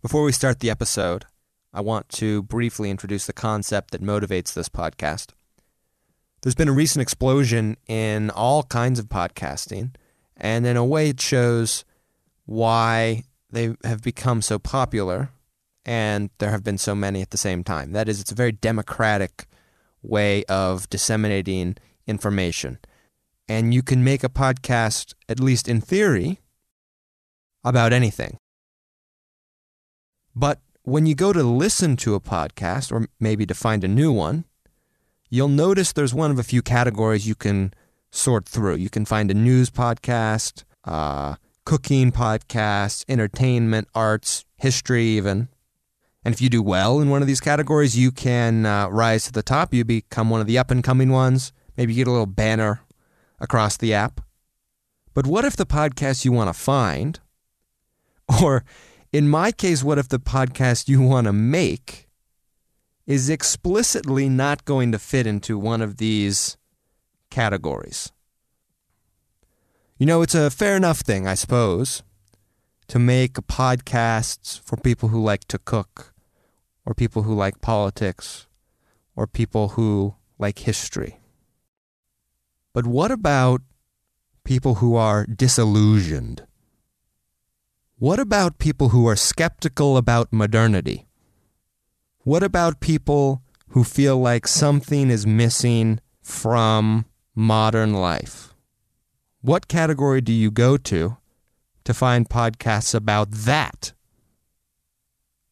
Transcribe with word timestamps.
Before 0.00 0.22
we 0.22 0.30
start 0.30 0.60
the 0.60 0.70
episode, 0.70 1.24
I 1.72 1.80
want 1.80 2.08
to 2.10 2.44
briefly 2.44 2.88
introduce 2.88 3.26
the 3.26 3.32
concept 3.32 3.90
that 3.90 4.00
motivates 4.00 4.54
this 4.54 4.68
podcast. 4.68 5.30
There's 6.40 6.54
been 6.54 6.68
a 6.68 6.72
recent 6.72 7.02
explosion 7.02 7.76
in 7.88 8.30
all 8.30 8.62
kinds 8.62 9.00
of 9.00 9.06
podcasting, 9.06 9.96
and 10.36 10.64
in 10.66 10.76
a 10.76 10.84
way, 10.84 11.08
it 11.08 11.20
shows 11.20 11.84
why 12.46 13.24
they 13.50 13.74
have 13.82 14.00
become 14.02 14.40
so 14.40 14.60
popular 14.60 15.30
and 15.84 16.30
there 16.38 16.50
have 16.50 16.62
been 16.62 16.78
so 16.78 16.94
many 16.94 17.20
at 17.20 17.30
the 17.30 17.36
same 17.36 17.64
time. 17.64 17.90
That 17.90 18.08
is, 18.08 18.20
it's 18.20 18.30
a 18.30 18.36
very 18.36 18.52
democratic 18.52 19.46
way 20.00 20.44
of 20.44 20.88
disseminating 20.90 21.76
information. 22.06 22.78
And 23.48 23.74
you 23.74 23.82
can 23.82 24.04
make 24.04 24.22
a 24.22 24.28
podcast, 24.28 25.14
at 25.28 25.40
least 25.40 25.66
in 25.66 25.80
theory, 25.80 26.38
about 27.64 27.92
anything. 27.92 28.38
But 30.38 30.60
when 30.84 31.04
you 31.04 31.16
go 31.16 31.32
to 31.32 31.42
listen 31.42 31.96
to 31.96 32.14
a 32.14 32.20
podcast, 32.20 32.92
or 32.92 33.08
maybe 33.18 33.44
to 33.44 33.54
find 33.54 33.82
a 33.82 33.88
new 33.88 34.12
one, 34.12 34.44
you'll 35.28 35.48
notice 35.48 35.92
there's 35.92 36.14
one 36.14 36.30
of 36.30 36.38
a 36.38 36.44
few 36.44 36.62
categories 36.62 37.26
you 37.26 37.34
can 37.34 37.74
sort 38.12 38.48
through. 38.48 38.76
You 38.76 38.88
can 38.88 39.04
find 39.04 39.32
a 39.32 39.34
news 39.34 39.68
podcast, 39.68 40.62
uh, 40.84 41.34
cooking 41.64 42.12
podcasts, 42.12 43.04
entertainment, 43.08 43.88
arts, 43.96 44.44
history, 44.54 45.06
even. 45.06 45.48
And 46.24 46.32
if 46.32 46.40
you 46.40 46.48
do 46.48 46.62
well 46.62 47.00
in 47.00 47.10
one 47.10 47.20
of 47.20 47.26
these 47.26 47.40
categories, 47.40 47.98
you 47.98 48.12
can 48.12 48.64
uh, 48.64 48.88
rise 48.90 49.24
to 49.24 49.32
the 49.32 49.42
top. 49.42 49.74
You 49.74 49.84
become 49.84 50.30
one 50.30 50.40
of 50.40 50.46
the 50.46 50.56
up 50.56 50.70
and 50.70 50.84
coming 50.84 51.10
ones. 51.10 51.52
Maybe 51.76 51.94
you 51.94 52.04
get 52.04 52.08
a 52.08 52.12
little 52.12 52.26
banner 52.26 52.82
across 53.40 53.76
the 53.76 53.92
app. 53.92 54.20
But 55.14 55.26
what 55.26 55.44
if 55.44 55.56
the 55.56 55.66
podcast 55.66 56.24
you 56.24 56.30
want 56.30 56.48
to 56.48 56.58
find, 56.58 57.18
or 58.42 58.62
in 59.12 59.28
my 59.28 59.52
case, 59.52 59.82
what 59.82 59.98
if 59.98 60.08
the 60.08 60.18
podcast 60.18 60.88
you 60.88 61.00
want 61.00 61.26
to 61.26 61.32
make 61.32 62.08
is 63.06 63.30
explicitly 63.30 64.28
not 64.28 64.64
going 64.64 64.92
to 64.92 64.98
fit 64.98 65.26
into 65.26 65.58
one 65.58 65.80
of 65.80 65.96
these 65.96 66.56
categories? 67.30 68.12
You 69.98 70.06
know, 70.06 70.22
it's 70.22 70.34
a 70.34 70.50
fair 70.50 70.76
enough 70.76 71.00
thing, 71.00 71.26
I 71.26 71.34
suppose, 71.34 72.02
to 72.88 72.98
make 72.98 73.34
podcasts 73.34 74.60
for 74.60 74.76
people 74.76 75.08
who 75.08 75.22
like 75.22 75.44
to 75.48 75.58
cook, 75.58 76.14
or 76.84 76.94
people 76.94 77.22
who 77.22 77.34
like 77.34 77.60
politics, 77.60 78.46
or 79.16 79.26
people 79.26 79.70
who 79.70 80.14
like 80.38 80.60
history. 80.60 81.18
But 82.72 82.86
what 82.86 83.10
about 83.10 83.62
people 84.44 84.76
who 84.76 84.94
are 84.94 85.26
disillusioned? 85.26 86.47
What 88.00 88.20
about 88.20 88.60
people 88.60 88.90
who 88.90 89.08
are 89.08 89.16
skeptical 89.16 89.96
about 89.96 90.32
modernity? 90.32 91.08
What 92.18 92.44
about 92.44 92.78
people 92.78 93.42
who 93.70 93.82
feel 93.82 94.16
like 94.16 94.46
something 94.46 95.10
is 95.10 95.26
missing 95.26 95.98
from 96.22 97.06
modern 97.34 97.94
life? 97.94 98.54
What 99.40 99.66
category 99.66 100.20
do 100.20 100.32
you 100.32 100.52
go 100.52 100.76
to 100.76 101.16
to 101.82 101.92
find 101.92 102.28
podcasts 102.28 102.94
about 102.94 103.32
that? 103.32 103.94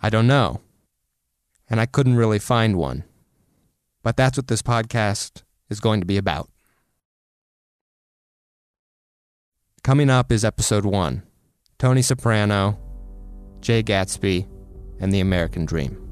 I 0.00 0.08
don't 0.08 0.28
know. 0.28 0.60
And 1.68 1.80
I 1.80 1.86
couldn't 1.86 2.14
really 2.14 2.38
find 2.38 2.76
one. 2.76 3.02
But 4.04 4.16
that's 4.16 4.38
what 4.38 4.46
this 4.46 4.62
podcast 4.62 5.42
is 5.68 5.80
going 5.80 5.98
to 5.98 6.06
be 6.06 6.16
about. 6.16 6.48
Coming 9.82 10.08
up 10.08 10.30
is 10.30 10.44
episode 10.44 10.84
one 10.84 11.24
Tony 11.78 12.02
Soprano, 12.02 12.76
Jay 13.60 13.84
Gatsby, 13.84 14.48
and 14.98 15.14
the 15.14 15.20
American 15.20 15.64
Dream. 15.64 16.07